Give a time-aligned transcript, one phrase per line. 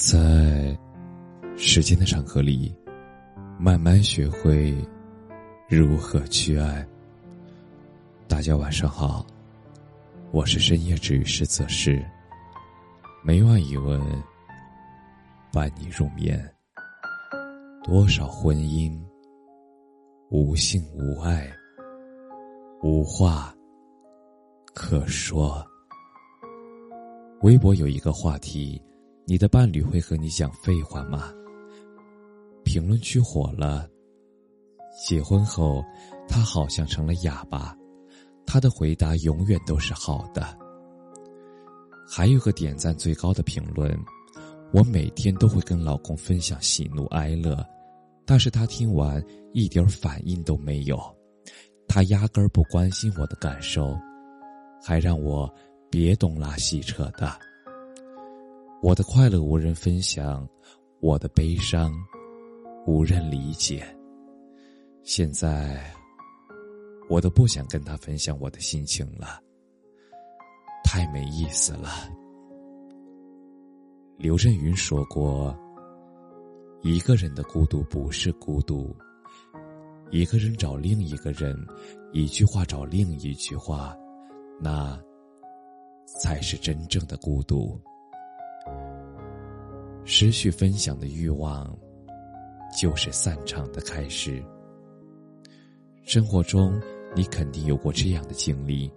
[0.00, 0.78] 在
[1.56, 2.72] 时间的长河里，
[3.58, 4.72] 慢慢学会
[5.68, 6.86] 如何去爱。
[8.28, 9.26] 大家晚上好，
[10.30, 12.00] 我是深夜治愈师泽世。
[13.24, 14.00] 每晚一问，
[15.52, 16.48] 伴你入眠。
[17.82, 18.96] 多少婚姻
[20.30, 21.50] 无性无爱，
[22.84, 23.52] 无话
[24.72, 25.60] 可说。
[27.42, 28.80] 微博有一个话题。
[29.30, 31.30] 你的伴侣会和你讲废话吗？
[32.64, 33.86] 评论区火了。
[35.06, 35.84] 结婚后，
[36.26, 37.76] 他好像成了哑巴，
[38.46, 40.56] 他的回答永远都是好的。
[42.08, 43.94] 还有个点赞最高的评论：
[44.72, 47.62] 我每天都会跟老公分享喜怒哀乐，
[48.24, 50.98] 但是他听完一点反应都没有，
[51.86, 53.94] 他压根儿不关心我的感受，
[54.82, 55.54] 还让我
[55.90, 57.38] 别东拉西扯的。
[58.80, 60.48] 我的快乐无人分享，
[61.00, 61.92] 我的悲伤
[62.86, 63.84] 无人理解。
[65.02, 65.92] 现在，
[67.10, 69.42] 我都不想跟他分享我的心情了，
[70.84, 71.90] 太没意思了。
[74.16, 75.52] 刘震云说过
[76.82, 78.94] ：“一个人的孤独不是孤独，
[80.12, 81.56] 一个人找另一个人，
[82.12, 83.92] 一句话找另一句话，
[84.60, 84.96] 那
[86.20, 87.76] 才是真正的孤独。”
[90.10, 91.78] 失去分享的欲望，
[92.80, 94.42] 就是散场的开始。
[96.02, 96.80] 生活中，
[97.14, 98.90] 你肯定有过这样的经历：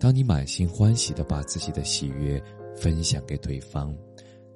[0.00, 2.42] 当你满心欢喜的把自己的喜悦
[2.76, 3.96] 分享给对方，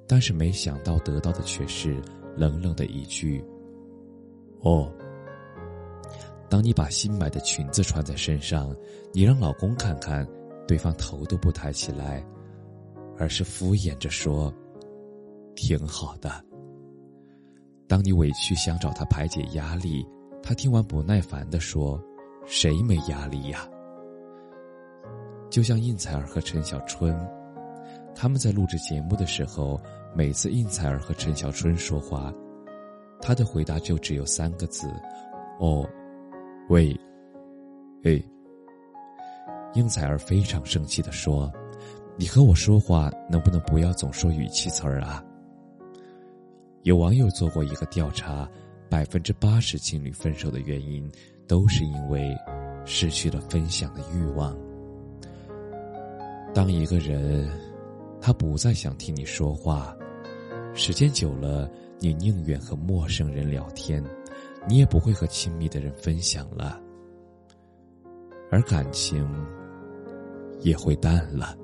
[0.05, 2.03] 但是没想到得到的却是
[2.35, 3.41] 冷冷的一句
[4.63, 4.91] “哦”。
[6.49, 8.75] 当你把新买的裙子穿在身上，
[9.13, 10.27] 你让老公看看，
[10.67, 12.21] 对方头都不抬起来，
[13.17, 14.53] 而是敷衍着说。
[15.55, 16.43] 挺好的。
[17.87, 20.05] 当你委屈想找他排解压力，
[20.41, 22.01] 他听完不耐烦的说
[22.45, 23.67] ：“谁没压力呀？”
[25.49, 27.15] 就像应采儿和陈小春，
[28.15, 29.79] 他们在录制节目的时候，
[30.15, 32.33] 每次应采儿和陈小春说话，
[33.21, 34.87] 他的回答就只有三个字
[35.59, 35.87] ：“哦，
[36.69, 36.91] 喂，
[38.03, 38.21] 哎。”
[39.75, 41.51] 应采儿非常生气的说
[42.17, 45.23] ：“你和我说话能不能不要总说语气词儿啊？”
[46.85, 48.47] 有网友做过一个调查，
[48.87, 51.11] 百分之八十情侣分手的原因
[51.47, 52.37] 都是因为
[52.85, 54.55] 失去了分享的欲望。
[56.53, 57.49] 当一个人
[58.21, 59.97] 他不再想听你说话，
[60.75, 64.03] 时间久了，你宁愿和陌生人聊天，
[64.67, 66.79] 你也不会和亲密的人分享了，
[68.51, 69.27] 而感情
[70.61, 71.57] 也会淡了。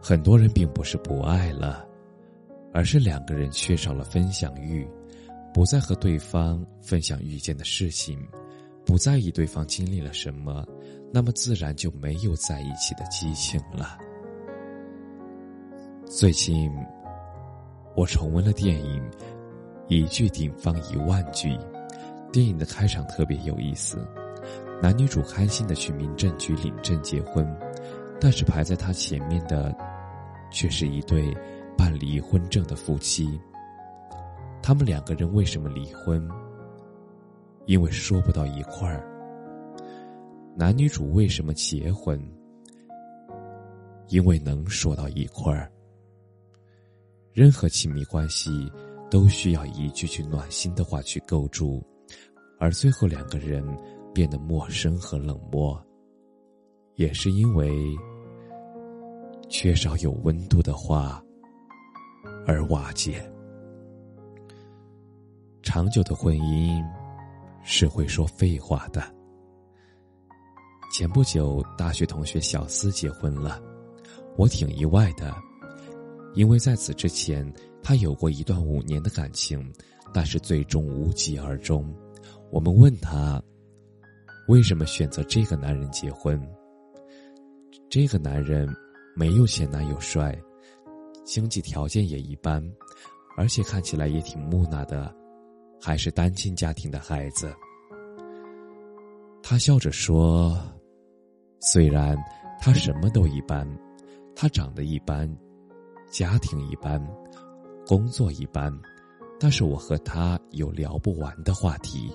[0.00, 1.84] 很多人并不是不爱了。
[2.76, 4.86] 而是两个人缺少了分享欲，
[5.50, 8.22] 不再和对方分享遇见的事情，
[8.84, 10.62] 不在意对方经历了什么，
[11.10, 13.96] 那么自然就没有在一起的激情了。
[16.04, 16.70] 最近，
[17.96, 19.02] 我重温了电影
[19.88, 21.48] 《一句顶放一万句》，
[22.30, 24.06] 电影的开场特别有意思，
[24.82, 27.42] 男女主开心的去民政局领证结婚，
[28.20, 29.74] 但是排在他前面的，
[30.52, 31.34] 却是一对。
[31.76, 33.38] 办离婚证的夫妻，
[34.62, 36.28] 他们两个人为什么离婚？
[37.66, 39.04] 因为说不到一块儿。
[40.56, 42.20] 男女主为什么结婚？
[44.08, 45.70] 因为能说到一块儿。
[47.32, 48.70] 任何亲密关系
[49.10, 51.84] 都需要一句句暖心的话去构筑，
[52.58, 53.62] 而最后两个人
[54.14, 55.78] 变得陌生和冷漠，
[56.94, 57.70] 也是因为
[59.48, 61.22] 缺少有温度的话。
[62.46, 63.28] 而瓦解。
[65.62, 66.82] 长久的婚姻
[67.64, 69.02] 是会说废话的。
[70.92, 73.60] 前不久，大学同学小思结婚了，
[74.36, 75.34] 我挺意外的，
[76.34, 77.52] 因为在此之前，
[77.82, 79.70] 他有过一段五年的感情，
[80.14, 81.92] 但是最终无疾而终。
[82.50, 83.42] 我们问他，
[84.46, 86.40] 为什么选择这个男人结婚？
[87.90, 88.68] 这个男人
[89.16, 90.40] 没有前男友帅。
[91.26, 92.62] 经济条件也一般，
[93.36, 95.12] 而且看起来也挺木讷的，
[95.82, 97.52] 还是单亲家庭的孩子。
[99.42, 100.56] 他笑着说
[101.60, 102.16] ：“虽然
[102.60, 103.68] 他什么都一般，
[104.36, 105.28] 他长得一般，
[106.08, 107.04] 家庭一般，
[107.84, 108.72] 工作一般，
[109.40, 112.08] 但是我和他有聊不完的话题。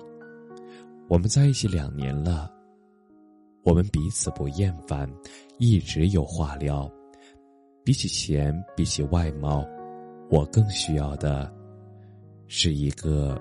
[1.06, 2.50] 我们在一起两年了，
[3.62, 5.06] 我们彼此不厌烦，
[5.58, 6.90] 一直有话聊。”
[7.84, 9.66] 比起钱，比起外貌，
[10.30, 11.52] 我更需要的，
[12.46, 13.40] 是一个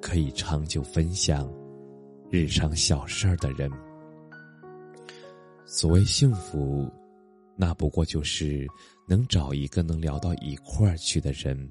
[0.00, 1.52] 可以长久分享
[2.30, 3.70] 日常小事儿的人。
[5.64, 6.88] 所谓幸福，
[7.56, 8.64] 那不过就是
[9.08, 11.70] 能找一个能聊到一块儿去的人。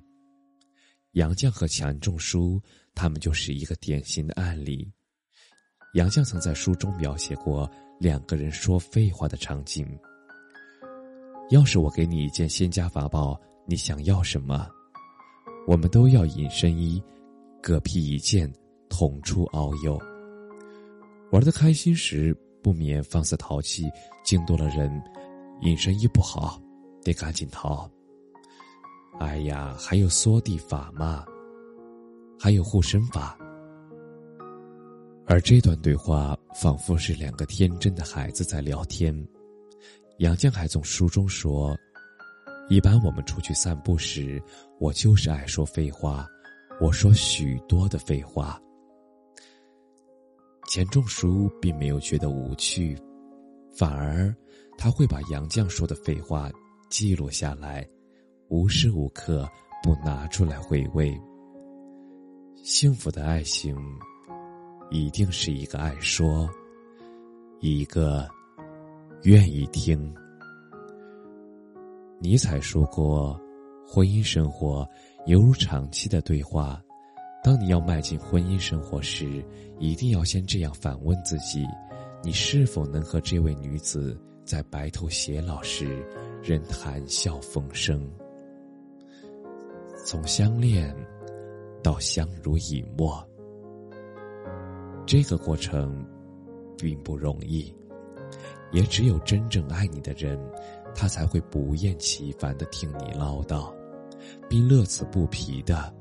[1.14, 2.62] 杨绛和钱钟书，
[2.94, 4.92] 他们就是一个典型的案例。
[5.94, 7.72] 杨绛曾在书中描写过
[8.02, 9.88] 两个人说废话的场景。
[11.50, 14.68] 要是我给你一件仙家法宝，你想要什么？
[15.68, 17.02] 我们都要隐身衣，
[17.62, 18.52] 各披一件，
[18.90, 20.00] 同出遨游。
[21.32, 23.84] 玩得开心时，不免放肆淘气，
[24.24, 25.02] 惊动了人。
[25.62, 26.60] 隐身衣不好，
[27.04, 27.90] 得赶紧逃。
[29.20, 31.24] 哎呀，还有缩地法嘛，
[32.40, 33.38] 还有护身法。
[35.28, 39.16] 而这段对话仿佛是两个天真的孩子在聊天。
[40.18, 41.78] 杨绛还从书中说
[42.70, 44.42] ：“一般我们出去散步时，
[44.80, 46.28] 我就是爱说废话，
[46.80, 48.62] 我说许多的废话。”
[50.70, 52.98] 钱钟书并没有觉得无趣，
[53.78, 54.34] 反而
[54.78, 56.50] 他会把杨绛说的废话
[56.90, 57.88] 记录下来，
[58.50, 59.48] 无时无刻
[59.84, 61.20] 不拿出来回味。
[62.64, 63.78] 幸福的爱情。
[64.92, 66.48] 一定是一个爱说，
[67.60, 68.30] 一个
[69.26, 70.14] 愿意听。
[72.20, 73.36] 尼采说过，
[73.84, 74.88] 婚姻生活
[75.26, 76.80] 犹如长期的对话。
[77.44, 79.44] 当你要迈进婚姻生活时，
[79.80, 81.66] 一定要先这样反问自己：
[82.24, 86.06] 你是否能和这位女子在白头偕老时
[86.44, 88.08] 仍谈笑风生？
[90.06, 90.96] 从相恋
[91.82, 93.28] 到相濡以沫。
[95.08, 96.06] 这个过程
[96.78, 97.74] 并不容易，
[98.76, 100.38] 也只有真正爱你的人，
[100.94, 103.74] 他才会不厌其烦的听你唠叨，
[104.50, 105.96] 并乐此不疲的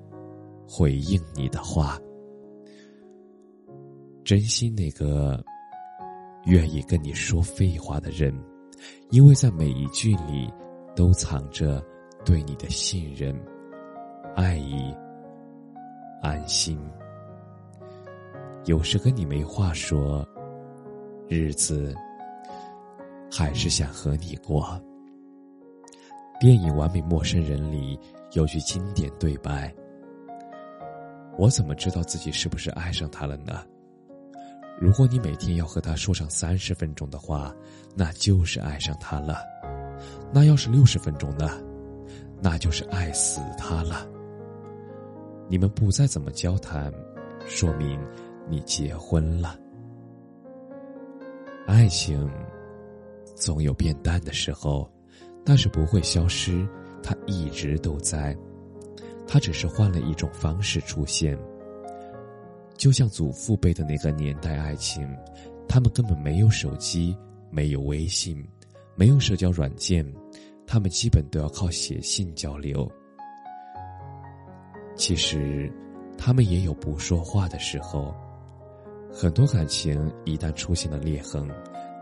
[0.68, 1.96] 回应你的话。
[4.24, 5.40] 珍惜那个
[6.46, 8.36] 愿意跟你说废话的人，
[9.10, 10.52] 因为在每一句里
[10.96, 11.80] 都藏着
[12.24, 13.40] 对你的信任、
[14.34, 14.92] 爱意、
[16.20, 16.76] 安心。
[18.64, 20.26] 有时跟你没话说，
[21.28, 21.94] 日子
[23.36, 24.80] 还是想和你过。
[26.38, 27.98] 电影《完美陌生人》里
[28.34, 29.74] 有句经典对白
[31.36, 33.64] ：“我怎么知道自己是不是爱上他了呢？
[34.80, 37.52] 如果你每天要和他说上三十分钟的话，
[37.96, 39.38] 那就是爱上他了。
[40.32, 41.60] 那要是六十分钟呢？
[42.40, 44.06] 那就是爱死他了。
[45.48, 46.92] 你们不再怎么交谈，
[47.48, 48.00] 说明……”
[48.46, 49.58] 你结婚了，
[51.66, 52.30] 爱情
[53.34, 54.90] 总有变淡的时候，
[55.44, 56.66] 但是不会消失，
[57.02, 58.36] 它一直都在，
[59.26, 61.38] 它只是换了一种方式出现。
[62.76, 65.08] 就像祖父辈的那个年代，爱情，
[65.68, 67.16] 他们根本没有手机，
[67.50, 68.44] 没有微信，
[68.96, 70.04] 没有社交软件，
[70.66, 72.90] 他们基本都要靠写信交流。
[74.96, 75.72] 其实，
[76.18, 78.14] 他们也有不说话的时候。
[79.12, 81.48] 很多感情一旦出现了裂痕，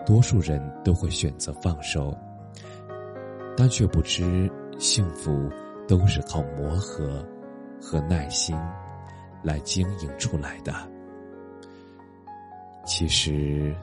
[0.05, 2.17] 多数人都会选择放手，
[3.57, 5.51] 但却不知幸福
[5.87, 7.27] 都是靠磨合
[7.81, 8.57] 和耐心
[9.43, 10.75] 来经营出来的。
[12.85, 13.75] 其实，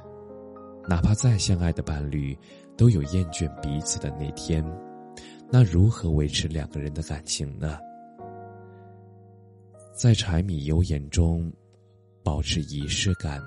[0.87, 2.37] 哪怕再相爱的伴侣，
[2.77, 4.63] 都有厌倦彼此的那天，
[5.49, 7.79] 那如何维持两个人的感情呢？
[9.93, 11.51] 在柴米油盐中。
[12.21, 13.41] 保持仪式感，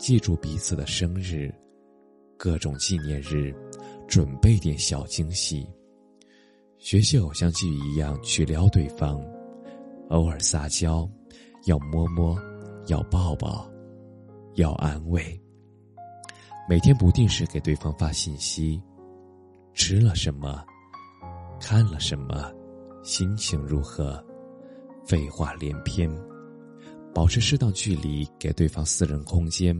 [0.00, 1.54] 记住彼此的生日，
[2.38, 3.54] 各种纪念日，
[4.08, 5.68] 准备点小惊喜。
[6.78, 9.22] 学习偶像剧一样去撩对方，
[10.08, 11.06] 偶尔撒娇，
[11.66, 12.34] 要摸摸，
[12.86, 13.70] 要抱抱，
[14.54, 15.38] 要安慰。
[16.66, 18.82] 每天不定时给对方发信息，
[19.74, 20.64] 吃了什么，
[21.60, 22.50] 看了什么，
[23.02, 24.24] 心情如何，
[25.04, 26.10] 废话连篇。
[27.12, 29.76] 保持适当距离，给对方私人空间，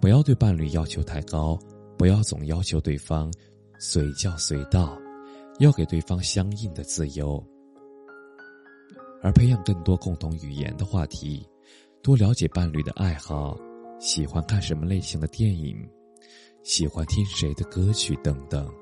[0.00, 1.58] 不要对伴侣要求太高，
[1.98, 3.32] 不要总要求对方
[3.78, 4.98] 随叫随到，
[5.58, 7.44] 要给对方相应的自由。
[9.22, 11.46] 而培养更多共同语言的话题，
[12.02, 13.58] 多了解伴侣的爱好，
[13.98, 15.76] 喜欢看什么类型的电影，
[16.62, 18.72] 喜欢听谁的歌曲等等。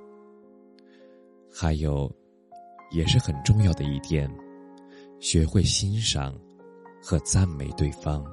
[1.51, 2.09] 还有，
[2.93, 4.31] 也是很重要的一点，
[5.19, 6.39] 学会欣赏。
[7.03, 8.25] 和赞美对方，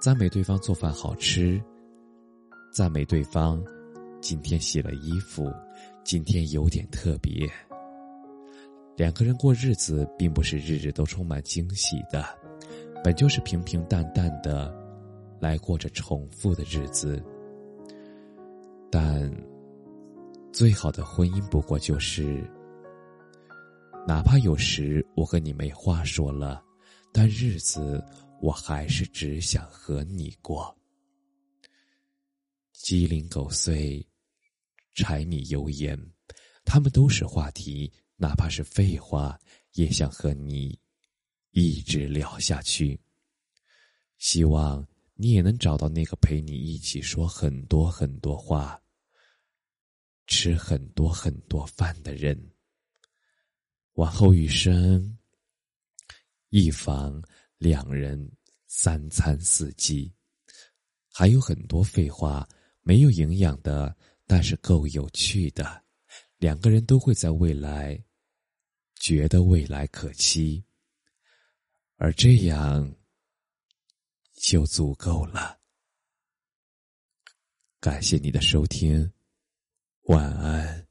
[0.00, 1.60] 赞美对方做饭好吃，
[2.72, 3.62] 赞美对方
[4.20, 5.52] 今天洗了衣服，
[6.04, 7.50] 今天有点特别。
[8.96, 12.24] 两个人过日子，并不是日日都充满惊喜的，
[13.02, 14.72] 本就是平平淡淡的，
[15.40, 17.22] 来过着重复的日子。
[18.90, 19.32] 但，
[20.52, 22.44] 最好的婚姻不过就是，
[24.06, 26.62] 哪怕有时我和你没话说了，
[27.12, 28.04] 但日子
[28.40, 30.76] 我还是只想和你过。
[32.72, 34.06] 鸡零狗碎，
[34.94, 35.98] 柴米油盐，
[36.64, 39.38] 他们都是话题，哪怕是废话，
[39.72, 40.78] 也想和你
[41.50, 43.00] 一直聊下去。
[44.18, 44.86] 希望。
[45.22, 48.82] 你也能找到那个陪你一起说很多很多话、
[50.26, 52.50] 吃很多很多饭的人。
[53.96, 55.18] 往后余生，
[56.50, 57.20] 一房
[57.58, 58.30] 两人，
[58.68, 60.12] 三餐四季，
[61.10, 62.48] 还有很多废话，
[62.82, 65.82] 没有营养的，但是够有趣的。
[66.36, 68.00] 两个人都会在未来
[68.94, 70.62] 觉得未来可期，
[71.96, 72.94] 而这样。
[74.42, 75.60] 就足够了。
[77.78, 79.12] 感谢你的收听，
[80.04, 80.89] 晚安。